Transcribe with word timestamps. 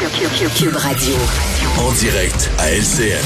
Cube 0.00 0.76
Radio. 0.76 1.14
En 1.78 1.92
direct 1.92 2.50
à 2.56 2.70
LCN. 2.70 3.20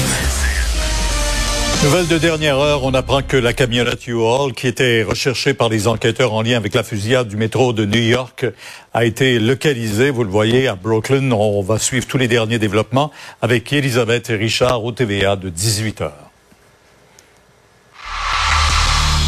Nouvelle 1.85 2.07
de 2.07 2.17
dernière 2.17 2.59
heure, 2.59 2.83
on 2.83 2.93
apprend 2.93 3.21
que 3.21 3.37
la 3.37 3.53
camionnette 3.53 4.05
U-Haul, 4.07 4.51
qui 4.51 4.67
était 4.67 5.01
recherchée 5.01 5.53
par 5.53 5.69
les 5.69 5.87
enquêteurs 5.87 6.33
en 6.33 6.41
lien 6.41 6.57
avec 6.57 6.73
la 6.73 6.83
fusillade 6.83 7.29
du 7.29 7.37
métro 7.37 7.71
de 7.71 7.85
New 7.85 8.01
York, 8.01 8.45
a 8.93 9.05
été 9.05 9.39
localisée, 9.39 10.09
vous 10.09 10.25
le 10.25 10.29
voyez, 10.29 10.67
à 10.67 10.75
Brooklyn. 10.75 11.31
On 11.31 11.61
va 11.61 11.79
suivre 11.79 12.07
tous 12.07 12.17
les 12.17 12.27
derniers 12.27 12.59
développements 12.59 13.09
avec 13.41 13.71
Elisabeth 13.71 14.29
et 14.29 14.35
Richard 14.35 14.83
au 14.83 14.91
TVA 14.91 15.37
de 15.37 15.47
18 15.47 16.01
heures. 16.01 16.24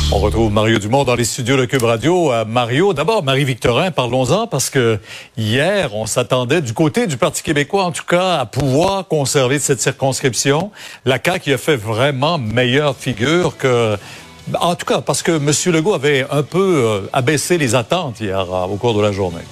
On 0.09 0.19
retrouve 0.19 0.53
Mario 0.53 0.79
Dumont 0.79 1.03
dans 1.03 1.15
les 1.15 1.25
studios 1.25 1.57
de 1.57 1.65
Cube 1.65 1.83
Radio. 1.83 2.31
Euh, 2.31 2.45
Mario, 2.45 2.93
d'abord, 2.93 3.23
Marie-Victorin, 3.23 3.91
parlons-en 3.91 4.47
parce 4.47 4.69
que 4.69 4.99
hier, 5.35 5.93
on 5.93 6.05
s'attendait 6.05 6.61
du 6.61 6.71
côté 6.71 7.07
du 7.07 7.17
Parti 7.17 7.43
québécois, 7.43 7.83
en 7.83 7.91
tout 7.91 8.05
cas, 8.05 8.37
à 8.37 8.45
pouvoir 8.45 9.05
conserver 9.09 9.59
cette 9.59 9.81
circonscription. 9.81 10.71
La 11.03 11.19
CAQ 11.23 11.53
a 11.53 11.57
fait 11.57 11.75
vraiment 11.75 12.37
meilleure 12.37 12.95
figure 12.95 13.57
que... 13.57 13.97
En 14.61 14.75
tout 14.75 14.85
cas, 14.85 15.01
parce 15.01 15.21
que 15.21 15.33
M. 15.33 15.51
Legault 15.73 15.93
avait 15.93 16.25
un 16.31 16.41
peu 16.41 16.83
euh, 16.85 17.01
abaissé 17.11 17.57
les 17.57 17.75
attentes 17.75 18.21
hier 18.21 18.39
euh, 18.39 18.63
au 18.63 18.77
cours 18.77 18.93
de 18.93 19.01
la 19.01 19.11
journée. 19.11 19.43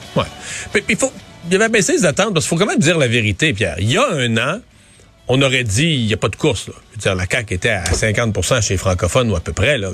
Mais 0.73 0.83
il 0.87 0.95
faut... 0.95 1.11
Il 1.49 1.55
avait 1.55 1.65
abaissé 1.65 1.91
les 1.91 2.05
attentes 2.05 2.33
parce 2.33 2.47
qu'il 2.47 2.57
faut 2.57 2.63
quand 2.63 2.71
même 2.71 2.79
dire 2.79 2.97
la 2.97 3.07
vérité, 3.07 3.53
Pierre. 3.53 3.75
Il 3.77 3.91
y 3.91 3.97
a 3.97 4.07
un 4.09 4.37
an, 4.37 4.59
on 5.27 5.41
aurait 5.41 5.63
dit 5.63 5.87
il 5.87 6.05
n'y 6.05 6.13
a 6.13 6.17
pas 6.17 6.29
de 6.29 6.35
course. 6.35 6.67
Là. 6.67 6.73
La 7.13 7.25
CAQ 7.29 7.53
était 7.53 7.69
à 7.69 7.83
50% 7.83 8.61
chez 8.61 8.75
les 8.75 8.77
francophones 8.77 9.29
ou 9.29 9.35
à 9.35 9.39
peu 9.39 9.51
près. 9.51 9.77
Là. 9.77 9.89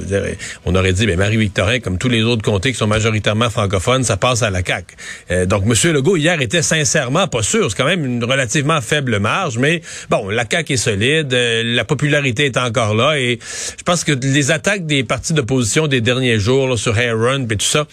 On 0.66 0.76
aurait 0.76 0.94
dit, 0.94 1.08
ben, 1.08 1.18
Marie-Victorin, 1.18 1.80
comme 1.80 1.98
tous 1.98 2.10
les 2.10 2.22
autres 2.22 2.44
comtés 2.44 2.72
qui 2.72 2.78
sont 2.78 2.88
majoritairement 2.88 3.50
francophones, 3.50 4.04
ça 4.04 4.18
passe 4.18 4.44
à 4.44 4.50
la 4.50 4.64
CAQ. 4.64 4.96
Euh, 5.32 5.46
donc, 5.46 5.64
M. 5.66 5.94
Legault, 5.94 6.18
hier, 6.18 6.40
était 6.42 6.62
sincèrement 6.62 7.28
pas 7.28 7.42
sûr. 7.42 7.72
C'est 7.72 7.78
quand 7.78 7.86
même 7.86 8.06
une 8.06 8.24
relativement 8.24 8.82
faible 8.82 9.20
marge, 9.20 9.58
mais 9.58 9.82
bon, 10.10 10.30
la 10.30 10.46
CAQ 10.50 10.74
est 10.74 10.78
solide, 10.78 11.34
euh, 11.34 11.64
la 11.64 11.86
popularité 11.86 12.46
est 12.46 12.58
encore 12.58 12.94
là, 12.94 13.18
et 13.18 13.40
je 13.78 13.84
pense 13.84 14.04
que 14.04 14.12
les 14.12 14.52
attaques 14.52 14.86
des 14.86 15.04
partis 15.04 15.34
d'opposition 15.34 15.88
des 15.88 16.02
derniers 16.02 16.40
jours 16.40 16.68
là, 16.68 16.78
sur 16.78 16.96
Run 16.96 17.46
et 17.50 17.56
tout 17.56 17.66
ça, 17.66 17.88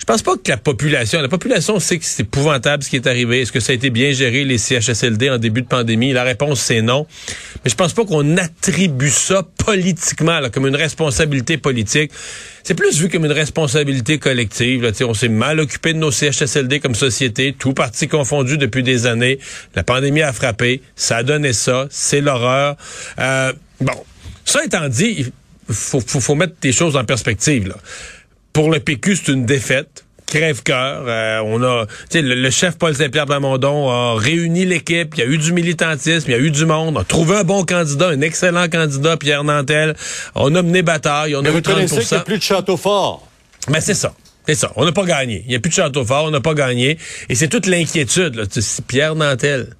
je 0.00 0.04
pense 0.04 0.22
pas 0.22 0.36
que 0.36 0.50
la 0.50 0.56
population, 0.56 1.20
la 1.20 1.28
population 1.28 1.78
sait 1.80 1.98
que 1.98 2.04
c'est 2.06 2.22
épouvantable 2.22 2.82
ce 2.82 2.88
qui 2.88 2.96
est 2.96 3.06
arrivé. 3.06 3.42
Est-ce 3.42 3.52
que 3.52 3.60
ça 3.60 3.72
a 3.72 3.74
été 3.74 3.90
bien 3.90 4.12
géré 4.12 4.44
les 4.44 4.56
CHSLD 4.56 5.28
en 5.28 5.36
début 5.36 5.60
de 5.60 5.66
pandémie? 5.66 6.12
La 6.12 6.22
réponse 6.22 6.60
c'est 6.60 6.77
Mais 6.82 7.70
je 7.70 7.74
pense 7.74 7.92
pas 7.92 8.04
qu'on 8.04 8.36
attribue 8.36 9.10
ça 9.10 9.46
politiquement 9.64 10.40
comme 10.52 10.66
une 10.66 10.76
responsabilité 10.76 11.58
politique. 11.58 12.10
C'est 12.62 12.74
plus 12.74 13.00
vu 13.00 13.08
comme 13.08 13.24
une 13.24 13.32
responsabilité 13.32 14.18
collective. 14.18 14.82
Là, 14.82 14.90
on 15.02 15.14
s'est 15.14 15.28
mal 15.28 15.60
occupé 15.60 15.92
de 15.92 15.98
nos 15.98 16.10
CHSLD 16.10 16.80
comme 16.80 16.94
société, 16.94 17.54
tout 17.58 17.72
parti 17.72 18.08
confondu 18.08 18.58
depuis 18.58 18.82
des 18.82 19.06
années. 19.06 19.38
La 19.74 19.84
pandémie 19.84 20.22
a 20.22 20.32
frappé, 20.32 20.82
ça 20.96 21.18
a 21.18 21.22
donné 21.22 21.52
ça, 21.52 21.86
c'est 21.90 22.20
l'horreur. 22.20 22.76
Euh, 23.18 23.52
bon, 23.80 24.04
ça 24.44 24.64
étant 24.64 24.88
dit, 24.88 25.26
il 25.68 25.74
faut, 25.74 26.00
faut, 26.00 26.20
faut 26.20 26.34
mettre 26.34 26.54
des 26.60 26.72
choses 26.72 26.96
en 26.96 27.04
perspective. 27.04 27.68
Là 27.68 27.76
pour 28.58 28.72
le 28.72 28.80
PQ, 28.80 29.14
c'est 29.14 29.32
une 29.32 29.46
défaite 29.46 30.04
crève-cœur. 30.28 31.04
Euh, 31.06 31.40
on 31.44 31.62
a, 31.62 31.86
le, 32.14 32.34
le 32.34 32.50
chef 32.50 32.76
Paul 32.78 32.94
Saint-Pierre 32.94 33.26
Plamondon 33.26 33.88
a 33.90 34.14
réuni 34.16 34.64
l'équipe. 34.64 35.14
Il 35.16 35.20
y 35.20 35.22
a 35.22 35.26
eu 35.26 35.38
du 35.38 35.52
militantisme, 35.52 36.30
il 36.30 36.32
y 36.32 36.34
a 36.34 36.38
eu 36.38 36.50
du 36.50 36.66
monde. 36.66 36.96
On 36.96 37.00
a 37.00 37.04
trouvé 37.04 37.36
un 37.36 37.44
bon 37.44 37.64
candidat, 37.64 38.08
un 38.08 38.20
excellent 38.20 38.68
candidat, 38.68 39.16
Pierre 39.16 39.44
Nantel. 39.44 39.94
On 40.34 40.54
a 40.54 40.62
mené 40.62 40.82
bataille. 40.82 41.34
On 41.34 41.42
Mais 41.42 41.48
a 41.48 41.52
vous 41.52 41.58
eu 41.58 41.62
30 41.62 41.74
connaissez 41.74 42.00
qu'il 42.00 42.16
n'y 42.16 42.20
a 42.20 42.24
plus 42.24 42.38
de 42.38 42.42
château 42.42 42.76
fort. 42.76 43.26
Mais 43.68 43.80
c'est 43.80 43.94
ça. 43.94 44.12
C'est 44.46 44.54
ça. 44.54 44.72
On 44.76 44.84
n'a 44.84 44.92
pas 44.92 45.04
gagné. 45.04 45.42
Il 45.44 45.50
n'y 45.50 45.56
a 45.56 45.60
plus 45.60 45.70
de 45.70 45.74
château 45.74 46.04
fort. 46.04 46.24
On 46.24 46.30
n'a 46.30 46.40
pas 46.40 46.54
gagné. 46.54 46.98
Et 47.28 47.34
c'est 47.34 47.48
toute 47.48 47.66
l'inquiétude. 47.66 48.34
Là. 48.34 48.44
Si 48.48 48.82
Pierre 48.82 49.14
Nantel, 49.14 49.74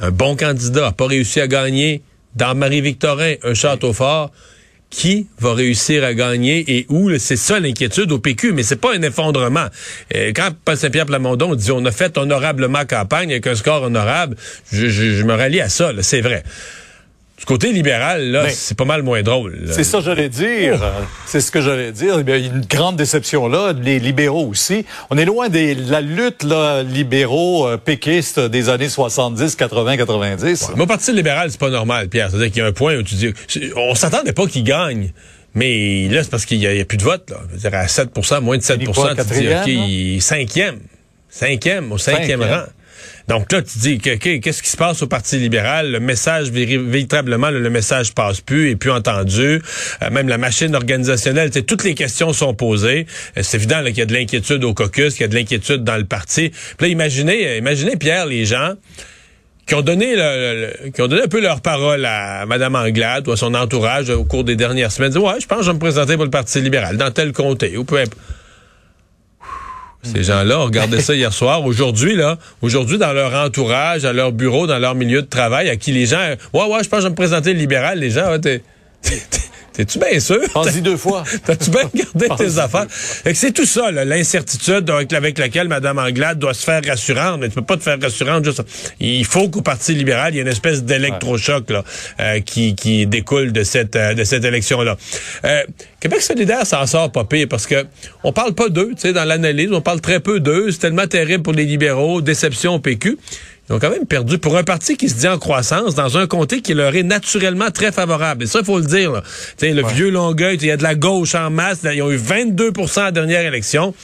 un 0.00 0.10
bon 0.10 0.36
candidat, 0.36 0.80
n'a 0.82 0.92
pas 0.92 1.06
réussi 1.06 1.40
à 1.40 1.46
gagner 1.46 2.02
dans 2.34 2.54
Marie-Victorin, 2.54 3.34
un 3.42 3.54
château 3.54 3.92
fort, 3.92 4.30
qui 4.90 5.26
va 5.38 5.54
réussir 5.54 6.04
à 6.04 6.14
gagner 6.14 6.64
et 6.66 6.86
où. 6.88 7.10
C'est 7.18 7.36
ça 7.36 7.60
l'inquiétude 7.60 8.10
au 8.12 8.18
PQ, 8.18 8.52
mais 8.52 8.62
c'est 8.62 8.76
pas 8.76 8.94
un 8.94 9.02
effondrement. 9.02 9.66
Euh, 10.14 10.32
quand 10.34 10.50
Paul 10.64 10.76
Saint-Pierre 10.76 11.06
Plamondon 11.06 11.54
dit 11.54 11.70
on 11.72 11.84
a 11.84 11.92
fait 11.92 12.16
honorablement 12.16 12.84
campagne 12.86 13.30
avec 13.30 13.46
un 13.46 13.54
score 13.54 13.82
honorable, 13.82 14.36
je, 14.72 14.88
je, 14.88 15.14
je 15.14 15.24
me 15.24 15.34
rallie 15.34 15.60
à 15.60 15.68
ça, 15.68 15.92
c'est 16.00 16.20
vrai. 16.20 16.42
Du 17.38 17.44
côté 17.44 17.72
libéral, 17.72 18.30
là, 18.32 18.48
c'est 18.50 18.76
pas 18.76 18.84
mal 18.84 19.02
moins 19.02 19.22
drôle. 19.22 19.60
C'est 19.70 19.84
ça, 19.84 20.00
j'allais 20.00 20.28
dire. 20.28 20.80
Oh. 20.82 21.04
C'est 21.24 21.40
ce 21.40 21.52
que 21.52 21.60
j'allais 21.60 21.92
dire. 21.92 22.20
Il 22.20 22.28
y 22.28 22.32
a 22.32 22.36
une 22.36 22.66
grande 22.68 22.96
déception 22.96 23.46
là, 23.46 23.72
les 23.72 24.00
libéraux 24.00 24.46
aussi. 24.46 24.84
On 25.10 25.16
est 25.16 25.24
loin 25.24 25.48
de 25.48 25.90
la 25.90 26.00
lutte 26.00 26.42
là, 26.42 26.82
libéraux 26.82 27.68
euh, 27.68 27.76
péquistes 27.76 28.40
des 28.40 28.68
années 28.68 28.88
70, 28.88 29.54
80, 29.54 29.96
90. 29.98 30.44
Ouais. 30.44 30.74
Mon 30.74 30.86
parti 30.86 31.12
libéral, 31.12 31.50
c'est 31.52 31.60
pas 31.60 31.70
normal, 31.70 32.08
Pierre. 32.08 32.30
C'est-à-dire 32.30 32.48
qu'il 32.48 32.58
y 32.58 32.64
a 32.64 32.66
un 32.66 32.72
point 32.72 32.96
où 32.96 33.02
tu 33.04 33.14
dis, 33.14 33.32
on 33.76 33.94
s'attendait 33.94 34.32
pas 34.32 34.46
qu'il 34.46 34.64
gagne. 34.64 35.12
Mais 35.54 36.08
là, 36.08 36.24
c'est 36.24 36.30
parce 36.30 36.44
qu'il 36.44 36.58
n'y 36.58 36.66
a, 36.66 36.70
a, 36.70 36.84
plus 36.84 36.98
de 36.98 37.04
vote. 37.04 37.30
Là. 37.30 37.38
-dire 37.56 37.74
à 37.74 37.86
7% 37.86 38.40
moins 38.40 38.58
de 38.58 38.62
7% 38.62 39.28
tu 39.28 39.40
dis, 39.40 40.16
OK, 40.16 40.22
cinquième. 40.22 40.80
Cinquième, 41.30 41.92
au 41.92 41.98
cinquième, 41.98 42.40
cinquième. 42.40 42.42
rang. 42.42 42.66
Donc 43.28 43.52
là, 43.52 43.62
tu 43.62 43.78
dis, 43.78 43.98
qu'est-ce 43.98 44.62
qui 44.62 44.68
se 44.70 44.76
passe 44.76 45.02
au 45.02 45.06
Parti 45.06 45.38
libéral? 45.38 45.90
Le 45.90 46.00
message, 46.00 46.50
véritablement, 46.50 47.50
le, 47.50 47.70
message 47.70 48.14
passe 48.14 48.40
plus, 48.40 48.70
et 48.70 48.76
plus 48.76 48.90
entendu. 48.90 49.60
Euh, 50.02 50.10
même 50.10 50.28
la 50.28 50.38
machine 50.38 50.74
organisationnelle, 50.74 51.50
toutes 51.50 51.84
les 51.84 51.94
questions 51.94 52.32
sont 52.32 52.54
posées. 52.54 53.06
Euh, 53.36 53.42
c'est 53.42 53.58
évident 53.58 53.82
qu'il 53.84 53.98
y 53.98 54.02
a 54.02 54.06
de 54.06 54.14
l'inquiétude 54.14 54.64
au 54.64 54.74
caucus, 54.74 55.14
qu'il 55.14 55.22
y 55.22 55.24
a 55.24 55.28
de 55.28 55.34
l'inquiétude 55.34 55.84
dans 55.84 55.96
le 55.96 56.04
parti. 56.04 56.50
Puis 56.50 56.86
là, 56.86 56.88
imaginez, 56.88 57.46
euh, 57.46 57.56
imaginez, 57.58 57.96
Pierre, 57.96 58.26
les 58.26 58.44
gens 58.44 58.74
qui 59.66 59.74
ont 59.74 59.82
donné 59.82 60.16
le, 60.16 60.90
qui 60.94 61.02
ont 61.02 61.08
donné 61.08 61.22
un 61.24 61.28
peu 61.28 61.42
leur 61.42 61.60
parole 61.60 62.06
à 62.06 62.46
Mme 62.46 62.74
Anglade 62.74 63.28
ou 63.28 63.32
à 63.32 63.36
son 63.36 63.54
entourage 63.54 64.08
au 64.08 64.24
cours 64.24 64.42
des 64.42 64.56
dernières 64.56 64.90
semaines. 64.90 65.10
Disent, 65.10 65.20
ouais, 65.20 65.40
je 65.40 65.46
pense 65.46 65.58
que 65.58 65.64
je 65.64 65.70
vais 65.70 65.74
me 65.74 65.80
présenter 65.80 66.14
pour 66.14 66.24
le 66.24 66.30
Parti 66.30 66.60
libéral 66.62 66.96
dans 66.96 67.10
tel 67.10 67.32
comté 67.32 67.76
ou 67.76 67.84
peu 67.84 67.98
importe. 67.98 68.16
Ces 70.02 70.22
gens-là 70.22 70.60
ont 70.60 70.64
regardé 70.64 71.00
ça 71.00 71.14
hier 71.14 71.32
soir. 71.32 71.64
Aujourd'hui, 71.64 72.14
là, 72.14 72.38
aujourd'hui, 72.62 72.98
dans 72.98 73.12
leur 73.12 73.34
entourage, 73.34 74.04
à 74.04 74.12
leur 74.12 74.32
bureau, 74.32 74.66
dans 74.66 74.78
leur 74.78 74.94
milieu 74.94 75.22
de 75.22 75.26
travail, 75.26 75.68
à 75.68 75.76
qui 75.76 75.92
les 75.92 76.06
gens, 76.06 76.18
ouais, 76.54 76.64
ouais, 76.64 76.84
je 76.84 76.88
pense 76.88 76.98
que 76.98 76.98
je 76.98 77.02
vais 77.04 77.10
me 77.10 77.16
présenter 77.16 77.52
libéral, 77.52 77.98
les 77.98 78.10
gens, 78.10 78.30
ouais, 78.30 78.38
t'es, 78.38 78.62
T'es-tu 79.78 80.00
bien 80.00 80.18
sûr? 80.18 80.40
Pense-y 80.52 80.82
deux 80.82 80.96
fois. 80.96 81.22
T'as-tu 81.46 81.70
bien 81.70 81.82
regardé 81.84 82.26
tes 82.36 82.58
affaires? 82.58 82.86
c'est 83.32 83.52
tout 83.52 83.64
ça, 83.64 83.92
l'incertitude 83.92 84.90
avec, 84.90 85.12
avec, 85.12 85.38
laquelle 85.38 85.68
Mme 85.68 85.98
Anglade 85.98 86.40
doit 86.40 86.52
se 86.52 86.64
faire 86.64 86.82
rassurante. 86.84 87.38
Mais 87.38 87.48
tu 87.48 87.54
peux 87.54 87.62
pas 87.62 87.76
te 87.76 87.84
faire 87.84 87.96
rassurante 88.02 88.44
juste. 88.44 88.60
Il 88.98 89.24
faut 89.24 89.48
qu'au 89.48 89.62
Parti 89.62 89.94
libéral, 89.94 90.34
il 90.34 90.38
y 90.38 90.38
ait 90.40 90.42
une 90.42 90.48
espèce 90.48 90.82
d'électrochoc 90.82 91.70
là, 91.70 91.84
euh, 92.18 92.40
qui, 92.40 92.74
qui 92.74 93.06
découle 93.06 93.52
de 93.52 93.62
cette, 93.62 93.94
euh, 93.94 94.14
de 94.14 94.24
cette 94.24 94.44
élection-là. 94.44 94.96
Euh, 95.44 95.62
Québec 96.00 96.22
solidaire 96.22 96.66
s'en 96.66 96.84
sort 96.84 97.12
pas 97.12 97.22
pire 97.22 97.46
parce 97.48 97.68
que 97.68 97.86
on 98.24 98.32
parle 98.32 98.54
pas 98.54 98.70
d'eux, 98.70 98.90
tu 98.96 99.02
sais, 99.02 99.12
dans 99.12 99.24
l'analyse, 99.24 99.70
on 99.70 99.80
parle 99.80 100.00
très 100.00 100.18
peu 100.18 100.40
d'eux. 100.40 100.72
C'est 100.72 100.78
tellement 100.78 101.06
terrible 101.06 101.44
pour 101.44 101.52
les 101.52 101.66
libéraux, 101.66 102.20
déception 102.20 102.74
au 102.74 102.78
PQ. 102.80 103.16
Ils 103.68 103.74
ont 103.74 103.78
quand 103.78 103.90
même 103.90 104.06
perdu 104.06 104.38
pour 104.38 104.56
un 104.56 104.64
parti 104.64 104.96
qui 104.96 105.08
se 105.08 105.16
dit 105.16 105.28
en 105.28 105.38
croissance 105.38 105.94
dans 105.94 106.16
un 106.16 106.26
comté 106.26 106.62
qui 106.62 106.72
leur 106.74 106.94
est 106.94 107.02
naturellement 107.02 107.70
très 107.70 107.92
favorable. 107.92 108.44
Et 108.44 108.46
ça, 108.46 108.60
il 108.60 108.64
faut 108.64 108.78
le 108.78 108.86
dire. 108.86 109.12
Là. 109.12 109.22
Le 109.60 109.82
ouais. 109.82 109.92
vieux 109.92 110.10
Longueuil, 110.10 110.56
il 110.56 110.66
y 110.66 110.70
a 110.70 110.76
de 110.76 110.82
la 110.82 110.94
gauche 110.94 111.34
en 111.34 111.50
masse. 111.50 111.80
Ils 111.84 112.02
ont 112.02 112.10
eu 112.10 112.16
22% 112.16 113.00
à 113.00 113.04
la 113.04 113.12
dernière 113.12 113.42
élection. 113.42 113.94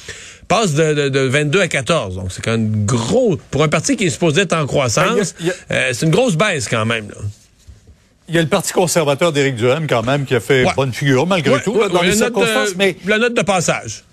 Passe 0.49 0.75
de, 0.75 0.93
de, 0.93 1.09
de 1.09 1.21
22 1.21 1.61
à 1.61 1.69
14. 1.69 2.17
Donc, 2.17 2.27
c'est 2.31 2.45
quand 2.45 2.53
même 2.53 2.85
gros. 2.85 3.39
Pour 3.51 3.63
un 3.63 3.69
parti 3.69 3.97
qui 3.97 4.05
est 4.05 4.11
supposé 4.11 4.43
être 4.43 4.53
en 4.53 4.67
croissance, 4.67 5.35
ben, 5.41 5.53
euh, 5.71 5.91
c'est 5.95 6.05
une 6.05 6.13
grosse 6.13 6.37
baisse 6.37 6.69
quand 6.69 6.85
même. 6.85 7.09
Là. 7.09 7.17
Il 8.29 8.35
y 8.35 8.39
a 8.39 8.43
le 8.43 8.49
Parti 8.49 8.73
conservateur 8.73 9.33
d'Éric 9.33 9.57
Duhem, 9.57 9.87
quand 9.87 10.03
même, 10.03 10.25
qui 10.25 10.35
a 10.35 10.41
fait 10.41 10.65
ouais. 10.65 10.73
bonne 10.75 10.93
figure, 10.93 11.27
malgré 11.27 11.55
ouais, 11.55 11.63
tout, 11.63 11.79
là, 11.79 11.89
dans 11.89 12.01
les 12.01 12.15
circonstances. 12.15 12.73
De, 12.73 12.79
mais... 12.79 12.97
La 13.05 13.19
note 13.19 13.35
de 13.35 13.43
passage. 13.43 14.05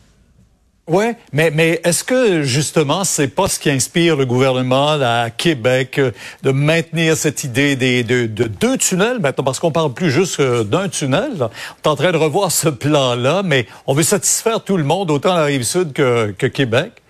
Oui, 0.87 1.05
mais, 1.31 1.51
mais 1.51 1.79
est-ce 1.83 2.03
que 2.03 2.41
justement 2.43 3.03
c'est 3.03 3.27
pas 3.27 3.47
ce 3.47 3.59
qui 3.59 3.69
inspire 3.69 4.15
le 4.15 4.25
gouvernement 4.25 4.97
à 5.01 5.29
Québec 5.29 5.99
euh, 5.99 6.11
de 6.41 6.51
maintenir 6.51 7.15
cette 7.15 7.43
idée 7.43 7.75
des, 7.75 8.03
de, 8.03 8.25
de 8.25 8.45
deux 8.45 8.77
tunnels? 8.77 9.19
Maintenant 9.19 9.43
parce 9.43 9.59
qu'on 9.59 9.71
parle 9.71 9.93
plus 9.93 10.11
juste 10.11 10.41
d'un 10.41 10.89
tunnel. 10.89 11.33
On 11.39 11.45
est 11.45 11.87
en 11.87 11.95
train 11.95 12.11
de 12.11 12.17
revoir 12.17 12.51
ce 12.51 12.67
plan-là, 12.67 13.43
mais 13.43 13.67
on 13.85 13.93
veut 13.93 14.03
satisfaire 14.03 14.63
tout 14.63 14.75
le 14.75 14.83
monde, 14.83 15.11
autant 15.11 15.35
la 15.35 15.45
rive 15.45 15.63
sud 15.63 15.93
que 15.93 16.31
Québec. 16.47 17.00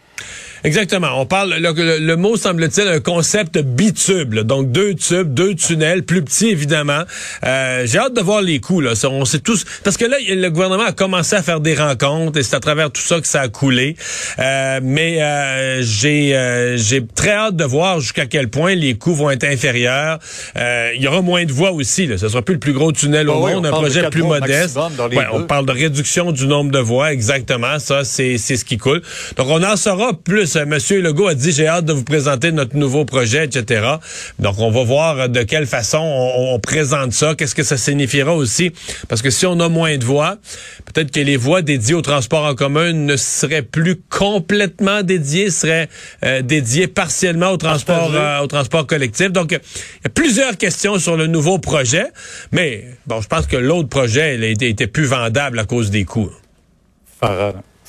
Exactement. 0.63 1.19
On 1.19 1.25
parle, 1.25 1.55
le, 1.59 1.73
le, 1.73 1.97
le 1.99 2.15
mot 2.15 2.37
semble-t-il, 2.37 2.87
un 2.87 2.99
concept 2.99 3.57
bitube. 3.57 4.33
Là. 4.33 4.43
Donc 4.43 4.71
deux 4.71 4.93
tubes, 4.95 5.33
deux 5.33 5.55
tunnels, 5.55 6.03
plus 6.03 6.21
petits 6.23 6.49
évidemment. 6.49 7.03
Euh, 7.43 7.85
J'ai 7.85 7.97
hâte 7.97 8.13
de 8.13 8.21
voir 8.21 8.41
les 8.41 8.59
coups. 8.59 8.83
Là. 8.83 8.93
On 9.09 9.25
sait 9.25 9.39
tous 9.39 9.65
parce 9.83 9.97
que 9.97 10.05
là, 10.05 10.17
le 10.27 10.49
gouvernement 10.49 10.85
a 10.85 10.91
commencé 10.91 11.35
à 11.35 11.41
faire 11.41 11.59
des 11.59 11.75
rencontres 11.75 12.37
et 12.39 12.43
c'est 12.43 12.55
à 12.55 12.59
travers 12.59 12.91
tout 12.91 13.01
ça 13.01 13.19
que 13.19 13.27
ça 13.27 13.41
a 13.41 13.47
coulé. 13.47 13.95
Euh, 14.39 14.79
mais 14.83 15.21
euh, 15.21 15.81
j'ai 15.81 16.35
euh, 16.35 16.77
j'ai 16.77 17.05
très 17.05 17.31
hâte 17.31 17.55
de 17.55 17.63
voir 17.63 17.99
jusqu'à 17.99 18.25
quel 18.25 18.49
point 18.49 18.75
les 18.75 18.95
coûts 18.95 19.15
vont 19.15 19.31
être 19.31 19.43
inférieurs. 19.43 20.19
Euh, 20.57 20.91
il 20.95 21.01
y 21.01 21.07
aura 21.07 21.21
moins 21.21 21.45
de 21.45 21.51
voies 21.51 21.71
aussi. 21.71 22.05
Là. 22.07 22.17
Ce 22.17 22.29
sera 22.29 22.41
plus 22.41 22.53
le 22.53 22.59
plus 22.59 22.73
gros 22.73 22.91
tunnel 22.91 23.29
oh 23.29 23.33
au 23.33 23.45
oui, 23.45 23.53
monde, 23.53 23.65
un 23.65 23.71
projet 23.71 24.09
plus 24.09 24.23
modeste. 24.23 24.77
Ouais, 24.77 25.25
on 25.31 25.43
parle 25.43 25.65
de 25.65 25.71
réduction 25.71 26.31
du 26.31 26.45
nombre 26.47 26.71
de 26.71 26.79
voies. 26.79 27.13
Exactement. 27.13 27.79
Ça, 27.79 28.03
c'est 28.03 28.37
c'est 28.37 28.57
ce 28.57 28.65
qui 28.65 28.77
coule. 28.77 29.01
Donc 29.37 29.47
on 29.49 29.63
en 29.63 29.75
saura 29.75 30.13
plus 30.13 30.50
euh, 30.55 30.65
Monsieur 30.65 31.01
Legault 31.01 31.27
a 31.27 31.35
dit, 31.35 31.51
j'ai 31.51 31.67
hâte 31.67 31.85
de 31.85 31.93
vous 31.93 32.03
présenter 32.03 32.51
notre 32.51 32.75
nouveau 32.75 33.05
projet, 33.05 33.45
etc. 33.45 33.95
Donc, 34.39 34.59
on 34.59 34.71
va 34.71 34.83
voir 34.83 35.29
de 35.29 35.43
quelle 35.43 35.65
façon 35.65 35.99
on, 35.99 36.59
présente 36.59 37.13
ça, 37.13 37.35
qu'est-ce 37.35 37.55
que 37.55 37.63
ça 37.63 37.77
signifiera 37.77 38.33
aussi. 38.33 38.71
Parce 39.07 39.21
que 39.21 39.29
si 39.29 39.45
on 39.45 39.59
a 39.59 39.69
moins 39.69 39.97
de 39.97 40.05
voies, 40.05 40.37
peut-être 40.85 41.11
que 41.11 41.19
les 41.19 41.37
voies 41.37 41.61
dédiées 41.61 41.95
au 41.95 42.01
transport 42.01 42.45
en 42.45 42.55
commun 42.55 42.93
ne 42.93 43.15
seraient 43.15 43.61
plus 43.61 43.97
complètement 44.09 45.03
dédiées, 45.03 45.49
seraient 45.49 45.89
euh, 46.23 46.41
dédiées 46.41 46.87
partiellement 46.87 47.51
au 47.51 47.57
transport, 47.57 48.11
euh, 48.13 48.39
au 48.39 48.47
transport 48.47 48.85
collectif. 48.85 49.31
Donc, 49.31 49.51
il 49.51 49.55
y 50.03 50.07
a 50.07 50.09
plusieurs 50.09 50.57
questions 50.57 50.99
sur 50.99 51.17
le 51.17 51.27
nouveau 51.27 51.59
projet, 51.59 52.05
mais 52.51 52.85
bon, 53.07 53.21
je 53.21 53.27
pense 53.27 53.47
que 53.47 53.57
l'autre 53.57 53.89
projet, 53.89 54.35
il 54.35 54.43
était, 54.43 54.69
était 54.69 54.87
plus 54.87 55.05
vendable 55.05 55.59
à 55.59 55.65
cause 55.65 55.91
des 55.91 56.05
coûts 56.05 56.31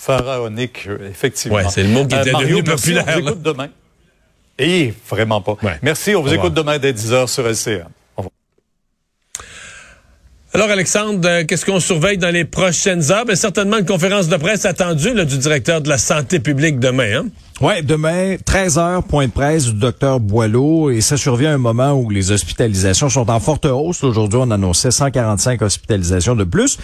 pharaonique, 0.03 0.89
effectivement. 1.09 1.59
Ouais, 1.59 1.65
c'est 1.69 1.85
le 1.85 1.89
mot 1.89 2.05
qui 2.07 2.15
est 2.15 2.19
devenu 2.19 2.33
Mario, 2.33 2.63
populaire. 2.63 3.05
Merci, 3.07 3.19
on 3.19 3.23
vous 3.23 3.29
écoute 3.29 3.43
demain. 3.43 3.69
Et 4.59 4.95
vraiment 5.09 5.41
pas. 5.41 5.57
Ouais. 5.63 5.79
Merci, 5.83 6.15
on 6.15 6.23
vous 6.23 6.35
écoute 6.35 6.55
demain 6.55 6.79
dès 6.79 6.93
10h 6.93 7.29
sur 7.29 7.47
LCN. 7.47 7.89
Alors, 10.55 10.69
Alexandre, 10.69 11.27
euh, 11.27 11.45
qu'est-ce 11.45 11.65
qu'on 11.65 11.81
surveille 11.81 12.19
dans 12.19 12.31
les 12.31 12.45
prochaines 12.45 13.11
heures? 13.11 13.25
Ben, 13.25 13.35
certainement 13.35 13.79
une 13.79 13.87
conférence 13.87 14.29
de 14.29 14.37
presse 14.37 14.67
attendue 14.67 15.15
là, 15.15 15.25
du 15.25 15.39
directeur 15.39 15.81
de 15.81 15.89
la 15.89 15.97
santé 15.97 16.41
publique 16.41 16.79
demain. 16.79 17.21
Hein? 17.21 17.27
Ouais, 17.62 17.81
demain, 17.81 18.38
13 18.44 18.79
heures, 18.79 19.05
point 19.05 19.29
de 19.29 19.31
presse 19.31 19.67
du 19.67 19.75
docteur 19.75 20.19
Boileau, 20.19 20.91
et 20.91 21.00
ça 21.00 21.17
survient 21.17 21.53
à 21.53 21.55
un 21.55 21.59
moment 21.59 21.93
où 21.93 22.11
les 22.11 22.32
hospitalisations 22.32 23.09
sont 23.09 23.31
en 23.31 23.38
forte 23.38 23.67
hausse. 23.67 24.03
Aujourd'hui, 24.03 24.41
on 24.43 24.50
annonçait 24.50 24.91
145 24.91 25.62
hospitalisations 25.62 26.35
de 26.35 26.43
plus. 26.43 26.76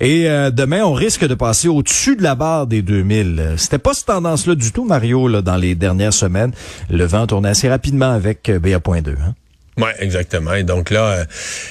Et 0.00 0.30
euh, 0.30 0.50
demain, 0.50 0.82
on 0.82 0.94
risque 0.94 1.26
de 1.26 1.34
passer 1.34 1.68
au-dessus 1.68 2.16
de 2.16 2.22
la 2.22 2.36
barre 2.36 2.66
des 2.66 2.80
2000. 2.80 3.56
C'était 3.58 3.76
pas 3.76 3.92
cette 3.92 4.06
tendance-là 4.06 4.54
du 4.54 4.72
tout, 4.72 4.86
Mario, 4.86 5.28
là, 5.28 5.42
dans 5.42 5.56
les 5.56 5.74
dernières 5.74 6.14
semaines. 6.14 6.52
Le 6.88 7.04
vent 7.04 7.26
tournait 7.26 7.50
assez 7.50 7.68
rapidement 7.68 8.10
avec 8.10 8.48
euh, 8.48 8.58
BA.2. 8.58 9.10
Hein? 9.10 9.34
Oui, 9.76 9.90
exactement. 9.98 10.54
Et 10.54 10.62
donc 10.62 10.90
là, 10.90 11.10
euh, 11.10 11.24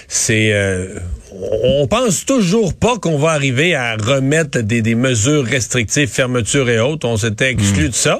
c'est 0.07 0.51
euh, 0.51 1.00
on 1.31 1.88
pense 1.88 2.25
toujours 2.25 2.73
pas 2.73 2.97
qu'on 2.97 3.17
va 3.17 3.31
arriver 3.31 3.75
à 3.75 3.95
remettre 3.95 4.59
des, 4.59 4.81
des 4.81 4.95
mesures 4.95 5.45
restrictives, 5.45 6.09
fermetures 6.09 6.69
et 6.69 6.79
autres. 6.79 7.07
On 7.07 7.17
s'était 7.17 7.50
exclu 7.51 7.89
de 7.89 7.95
ça. 7.95 8.19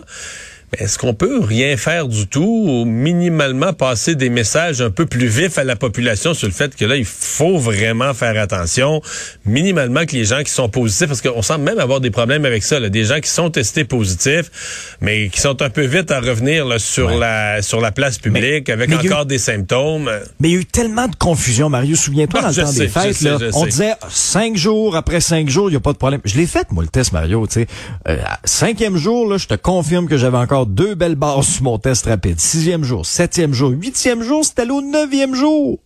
Est-ce 0.78 0.98
qu'on 0.98 1.14
peut 1.14 1.40
rien 1.42 1.78
faire 1.78 2.08
du 2.08 2.28
tout 2.28 2.66
ou 2.68 2.86
minimalement 2.86 3.74
passer 3.74 4.16
des 4.16 4.30
messages 4.30 4.81
un 4.81 4.90
peu 4.90 5.06
plus 5.06 5.28
vifs 5.28 5.58
à 5.58 5.64
la 5.64 5.75
population 5.75 6.34
sur 6.34 6.48
le 6.48 6.54
fait 6.54 6.75
que 6.75 6.86
là, 6.86 6.96
il 6.96 7.06
faut 7.06 7.58
vraiment 7.58 8.14
faire 8.14 8.40
attention, 8.42 9.02
minimalement 9.46 10.06
que 10.06 10.14
les 10.14 10.25
gens 10.25 10.44
qui 10.44 10.52
sont 10.52 10.70
positifs, 10.70 11.08
parce 11.08 11.22
qu'on 11.22 11.42
semble 11.42 11.64
même 11.64 11.80
avoir 11.80 12.00
des 12.02 12.12
problèmes 12.12 12.46
avec 12.46 12.64
ça, 12.64 12.80
là, 12.80 12.90
des 12.90 13.04
gens 13.06 13.20
qui 13.20 13.30
sont 13.30 13.50
testés 13.50 13.84
positifs, 13.84 14.98
mais 15.02 15.30
qui 15.30 15.40
sont 15.42 15.62
un 15.62 15.70
peu 15.70 15.84
vite 15.86 16.12
à 16.12 16.20
revenir 16.20 16.66
là, 16.66 16.80
sur 16.80 17.10
la 17.18 17.62
sur 17.62 17.80
la 17.81 17.92
place 17.92 18.18
publique 18.18 18.70
avec 18.70 18.92
encore 18.94 19.25
des 19.25 19.38
symptômes. 19.38 20.10
Mais 20.40 20.50
il 20.50 20.54
y 20.54 20.58
a 20.58 20.62
eu 20.62 20.66
tellement 20.66 21.08
de 21.08 21.16
confusion, 21.16 21.70
Mario. 21.70 21.96
Souviens-toi, 21.96 22.40
Ah, 22.44 22.52
dans 22.52 22.56
le 22.56 22.56
temps 22.66 22.72
sais, 22.72 22.80
des 22.80 22.88
fêtes, 22.88 23.14
sais, 23.14 23.30
là, 23.30 23.38
on 23.54 23.64
sais. 23.64 23.70
disait 23.70 23.94
cinq 24.10 24.58
jours, 24.58 24.96
après 24.96 25.22
cinq 25.22 25.50
jours, 25.50 25.70
il 25.70 25.74
n'y 25.74 25.78
a 25.78 25.81
pas 25.81 25.94
de 25.94 25.98
problème. 25.98 26.22
Je 26.25 26.36
l'ai 26.38 26.48
fait, 26.48 26.72
moi, 26.72 26.84
le 26.84 26.90
test, 26.90 27.12
Mario. 27.12 27.46
tu 27.48 27.54
sais. 27.62 27.68
Euh, 28.08 28.18
cinquième 28.44 28.98
jour, 28.98 29.30
là, 29.30 29.38
je 29.38 29.48
te 29.48 29.54
confirme 29.56 30.08
que 30.08 30.18
j'avais 30.18 30.38
encore 30.38 30.62
deux 30.65 30.95
belles 30.95 31.15
barres 31.15 31.44
sur 31.44 31.63
mon 31.63 31.77
test 31.77 32.06
rapide. 32.06 32.39
Sixième 32.39 32.83
jour, 32.83 33.06
septième 33.06 33.54
jour, 33.54 33.71
huitième 33.71 34.24
jour, 34.24 34.44
c'était 34.44 34.63
allé 34.63 34.71
au 34.71 34.81
neuvième 34.81 35.36
jour. 35.36 35.80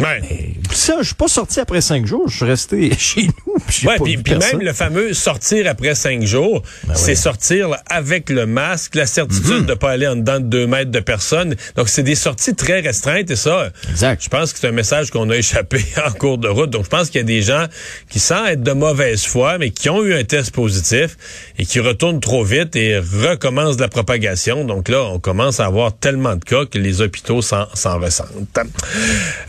Ouais. 0.00 0.54
Ça, 0.74 0.96
je 1.00 1.06
suis 1.06 1.14
pas 1.14 1.28
sorti 1.28 1.60
après 1.60 1.80
cinq 1.80 2.06
jours. 2.06 2.28
Je 2.28 2.36
suis 2.36 2.44
resté 2.44 2.92
chez 2.98 3.22
nous. 3.26 3.88
Ouais, 3.88 3.96
puis, 4.02 4.16
même 4.34 4.60
le 4.60 4.72
fameux 4.72 5.12
sortir 5.12 5.68
après 5.68 5.94
cinq 5.94 6.22
jours, 6.22 6.62
c'est 6.94 7.14
sortir 7.14 7.68
là, 7.68 7.82
avec 7.86 8.30
le 8.30 8.46
masque, 8.46 8.94
la 8.94 9.06
certitude 9.06 9.66
de 9.66 9.74
pas 9.74 9.90
aller 9.90 10.06
en 10.06 10.16
dedans 10.16 10.40
de 10.40 10.46
deux 10.46 10.66
mètres 10.66 10.90
de 10.90 11.00
personne. 11.00 11.54
Donc, 11.76 11.88
c'est 11.88 12.02
des 12.02 12.14
sorties 12.14 12.54
très 12.54 12.80
restreintes 12.80 13.30
et 13.30 13.36
ça, 13.36 13.70
Exact. 13.90 14.22
je 14.22 14.28
pense 14.28 14.52
que 14.52 14.58
c'est 14.58 14.68
un 14.68 14.72
message 14.72 15.10
qu'on 15.10 15.28
a 15.30 15.36
échappé 15.36 15.84
en 16.06 16.12
cours 16.12 16.38
de 16.38 16.48
route. 16.48 16.70
Donc, 16.70 16.84
je 16.84 16.90
pense 16.90 17.10
qu'il 17.10 17.20
y 17.20 17.24
a 17.24 17.26
des 17.26 17.42
gens 17.42 17.66
qui, 18.08 18.18
sans 18.18 18.46
être 18.46 18.62
de 18.62 18.72
mauvaise 18.72 19.24
foi, 19.24 19.58
mais 19.58 19.70
qui 19.70 19.88
ont 19.90 20.02
eu 20.02 20.14
un 20.14 20.24
test 20.24 20.52
positif 20.52 21.16
et 21.58 21.66
qui 21.66 21.80
retournent 21.80 22.20
trop 22.20 22.44
vite 22.44 22.76
et 22.76 22.98
recommencent 22.98 23.76
de 23.76 23.82
la 23.82 23.88
propagation. 23.88 24.64
Donc 24.64 24.88
là, 24.88 25.02
on 25.04 25.18
commence 25.18 25.60
à 25.60 25.66
avoir 25.66 25.96
tellement 25.96 26.36
de 26.36 26.44
cas 26.44 26.64
que 26.66 26.78
les 26.78 27.00
hôpitaux 27.00 27.42
s'en 27.42 27.66
s'en 27.74 27.98
ressentent. 27.98 28.28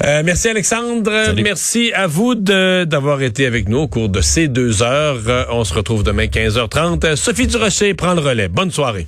Euh, 0.03 0.21
merci 0.25 0.49
Alexandre. 0.49 1.12
Merci 1.41 1.91
à 1.93 2.07
vous 2.07 2.35
d'avoir 2.35 3.21
été 3.21 3.45
avec 3.45 3.69
nous 3.69 3.79
au 3.79 3.87
cours 3.87 4.09
de 4.09 4.21
ces 4.21 4.47
deux 4.47 4.81
heures. 4.83 5.19
Euh, 5.27 5.45
on 5.51 5.63
se 5.63 5.73
retrouve 5.73 6.03
demain 6.03 6.25
15h30. 6.25 7.05
Euh, 7.05 7.15
Sophie 7.15 7.47
Durocher 7.47 7.93
prend 7.93 8.13
le 8.13 8.21
relais. 8.21 8.47
Bonne 8.47 8.71
soirée. 8.71 9.07